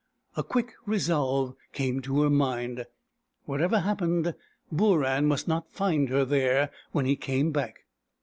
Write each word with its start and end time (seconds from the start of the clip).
A 0.35 0.41
quick 0.43 0.73
resolve 0.87 1.53
came 1.73 2.01
to 2.01 2.23
her 2.23 2.29
mind. 2.31 2.87
Whatever 3.45 3.81
hap 3.81 3.99
pened, 3.99 4.33
Booran 4.73 5.25
must 5.25 5.47
not 5.47 5.69
find 5.71 6.09
her 6.09 6.25
there 6.25 6.71
when 6.91 7.05
he 7.05 7.15
came 7.15 7.51
back. 7.51 7.85